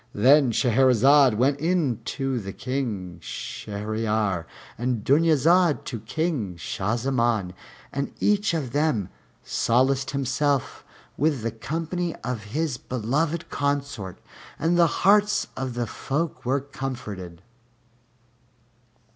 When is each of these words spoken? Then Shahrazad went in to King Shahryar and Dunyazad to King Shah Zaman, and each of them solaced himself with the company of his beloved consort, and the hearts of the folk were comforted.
Then 0.15 0.51
Shahrazad 0.51 1.35
went 1.35 1.59
in 1.59 1.99
to 2.05 2.41
King 2.53 3.19
Shahryar 3.21 4.47
and 4.75 5.03
Dunyazad 5.03 5.85
to 5.85 5.99
King 5.99 6.57
Shah 6.57 6.95
Zaman, 6.95 7.53
and 7.93 8.11
each 8.19 8.55
of 8.55 8.71
them 8.71 9.09
solaced 9.43 10.09
himself 10.09 10.83
with 11.17 11.43
the 11.43 11.51
company 11.51 12.15
of 12.23 12.45
his 12.45 12.77
beloved 12.77 13.51
consort, 13.51 14.17
and 14.57 14.75
the 14.75 14.87
hearts 15.05 15.45
of 15.55 15.75
the 15.75 15.85
folk 15.85 16.45
were 16.47 16.61
comforted. 16.61 17.43